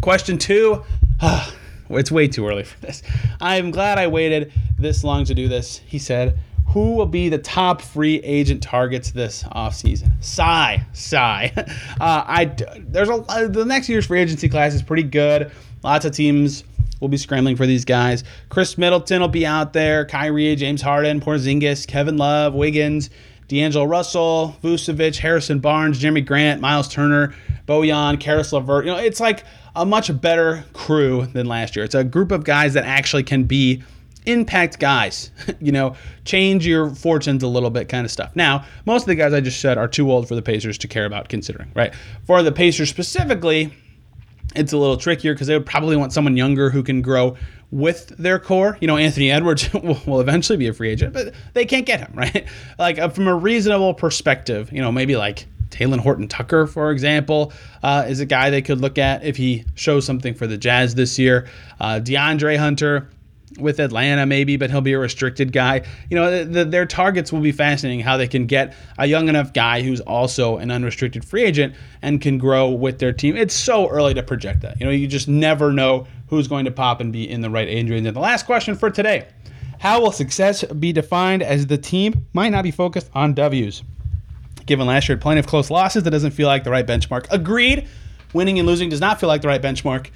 [0.00, 0.84] Question two.
[1.90, 3.02] it's way too early for this.
[3.40, 6.38] I'm glad I waited this long to do this, he said
[6.72, 10.10] who will be the top free agent targets this offseason?
[10.22, 11.52] Sigh, sigh.
[12.00, 12.44] Uh, I
[12.78, 15.52] there's a uh, the next year's free agency class is pretty good.
[15.84, 16.64] Lots of teams
[17.00, 18.24] will be scrambling for these guys.
[18.48, 20.04] Khris Middleton will be out there.
[20.04, 23.10] Kyrie, James Harden, Porzingis, Kevin Love, Wiggins,
[23.46, 27.34] D'Angelo Russell, Vucevic, Harrison Barnes, Jerami Grant, Miles Turner,
[27.68, 28.84] Bojan, Caris LeVert.
[28.84, 29.44] You know, it's like
[29.76, 31.84] a much better crew than last year.
[31.84, 33.82] It's a group of guys that actually can be
[34.26, 35.30] impact guys,
[35.60, 38.34] you know, change your fortunes a little bit kind of stuff.
[38.34, 40.88] Now, most of the guys I just said are too old for the Pacers to
[40.88, 41.94] care about considering, right?
[42.24, 43.72] For the Pacers specifically,
[44.54, 47.36] it's a little trickier because they would probably want someone younger who can grow
[47.70, 48.76] with their core.
[48.80, 49.72] You know, Anthony Edwards
[50.06, 52.46] will, eventually be a free agent, but they can't get him, right?
[52.78, 57.52] Like, uh, from a reasonable perspective, you know, maybe like Talen Horton Tucker, for example,
[57.82, 60.94] uh, is a guy they could look at if he shows something for the Jazz
[60.94, 61.48] this year.
[61.80, 63.08] Uh, DeAndre Hunter,
[63.58, 65.82] with Atlanta maybe, but he'll be a restricted guy.
[66.10, 69.52] You know, the, their targets will be fascinating how they can get a young enough
[69.52, 73.36] guy who's also an unrestricted free agent and can grow with their team.
[73.36, 74.80] It's so early to project that.
[74.80, 77.68] You know, you just never know who's going to pop and be in the right
[77.68, 77.90] age.
[77.90, 79.28] And the last question for today
[79.80, 83.82] How will success be defined as the team might not be focused on W's?
[84.66, 87.26] Given last year plenty of close losses, that doesn't feel like the right benchmark.
[87.30, 87.88] Agreed.
[88.32, 90.10] Winning and losing does not feel like the right benchmark.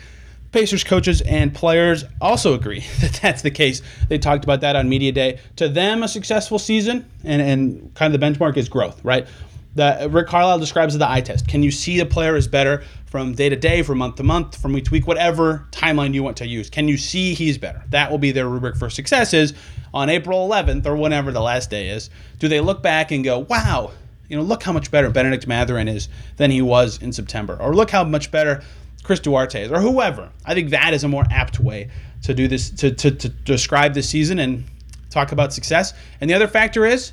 [0.57, 3.83] Pacers coaches and players also agree that that's the case.
[4.09, 5.39] They talked about that on Media Day.
[5.57, 9.29] To them, a successful season and, and kind of the benchmark is growth, right?
[9.75, 11.47] The, Rick Carlisle describes the eye test.
[11.47, 14.59] Can you see the player is better from day to day, from month to month,
[14.59, 16.71] from week to week, whatever timeline you want to use?
[16.71, 17.83] Can you see he's better?
[17.91, 19.53] That will be their rubric for success is
[19.93, 22.09] on April 11th or whenever the last day is.
[22.39, 23.91] Do they look back and go, wow,
[24.27, 27.75] you know, look how much better Bennedict Mathurin is than he was in September, or
[27.75, 28.63] look how much better
[29.07, 30.31] Chris Duarte is, or whoever.
[30.45, 31.91] I think that is a more apt way
[32.25, 34.65] to do this, to, to, to describe this season and
[35.11, 35.95] talk about success.
[36.21, 37.13] And the other factor is,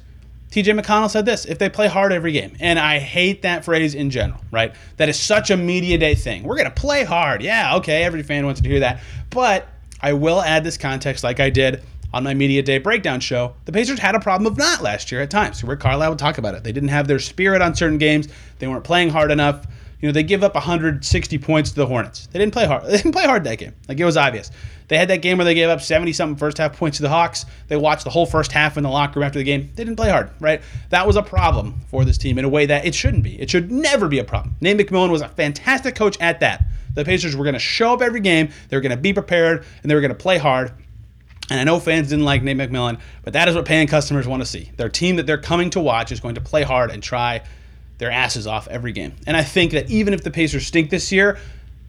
[0.49, 2.57] TJ McConnell said this if they play hard every game.
[2.59, 4.73] And I hate that phrase in general, right?
[4.97, 6.43] That is such a media day thing.
[6.43, 7.43] We're going to play hard.
[7.43, 9.01] Yeah, okay, every fan wants to hear that.
[9.29, 9.67] But
[10.01, 13.53] I will add this context like I did on my media day breakdown show.
[13.65, 15.63] The Pacers had a problem of not last year at times.
[15.63, 16.63] Rick Carlisle would talk about it.
[16.63, 18.27] They didn't have their spirit on certain games,
[18.57, 19.65] they weren't playing hard enough.
[20.03, 22.27] You know, they give up 160 points to the Hornets.
[22.27, 22.83] They didn't play hard.
[22.87, 23.73] They didn't play hard that game.
[23.87, 24.51] Like it was obvious.
[24.89, 27.09] They had that game where they gave up 70 something first half points to the
[27.09, 27.45] Hawks.
[27.69, 29.71] They watched the whole first half in the locker room after the game.
[29.73, 30.61] They didn't play hard, right?
[30.89, 33.39] That was a problem for this team in a way that it shouldn't be.
[33.39, 34.57] It should never be a problem.
[34.59, 36.65] Nate McMillan was a fantastic coach at that.
[36.95, 38.49] The Pacers were going to show up every game.
[38.67, 40.73] They were going to be prepared and they were going to play hard.
[41.49, 44.41] And I know fans didn't like Nate McMillan, but that is what paying customers want
[44.41, 44.69] to see.
[44.75, 47.41] Their team that they're coming to watch is going to play hard and try
[47.97, 49.13] their asses off every game.
[49.27, 51.37] And I think that even if the Pacers stink this year,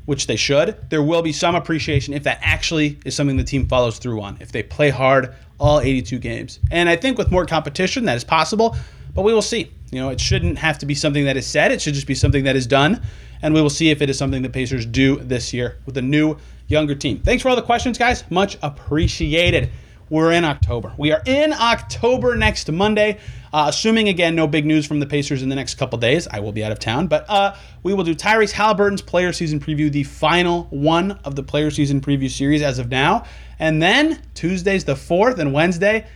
[0.07, 3.67] which they should, there will be some appreciation if that actually is something the team
[3.67, 6.59] follows through on, if they play hard all 82 games.
[6.71, 8.77] And I think with more competition, that is possible,
[9.14, 9.71] but we will see.
[9.90, 12.14] You know, it shouldn't have to be something that is said, it should just be
[12.14, 13.01] something that is done.
[13.43, 16.03] And we will see if it is something the Pacers do this year with a
[16.03, 16.37] new,
[16.69, 17.21] younger team.
[17.21, 18.25] Thanks for all the questions, guys.
[18.31, 19.71] Much appreciated.
[20.11, 20.93] We're in October.
[20.99, 23.19] We are in October next Monday.
[23.53, 26.40] Uh, assuming again no big news from the Pacers in the next couple days, I
[26.40, 27.07] will be out of town.
[27.07, 31.43] But uh, we will do Tyrese Haliburton's player season preview, the final one of the
[31.43, 33.25] player season preview series as of now,
[33.59, 36.07] and then Tuesday's the fourth and Wednesday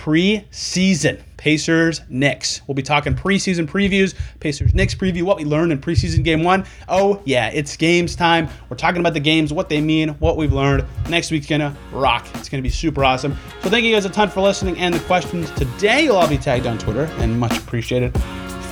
[0.00, 1.20] preseason.
[1.36, 2.62] Pacers Knicks.
[2.66, 6.64] We'll be talking preseason previews, Pacers Knicks preview, what we learned in preseason game one.
[6.88, 8.48] Oh, yeah, it's games time.
[8.68, 10.84] We're talking about the games, what they mean, what we've learned.
[11.08, 12.26] Next week's gonna rock.
[12.34, 13.36] It's gonna be super awesome.
[13.62, 15.50] So thank you guys a ton for listening and the questions.
[15.52, 18.16] Today you'll all be tagged on Twitter and much appreciated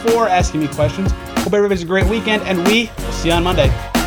[0.03, 1.11] for asking me questions.
[1.39, 3.98] Hope everybody's a great weekend and we will see you on Monday.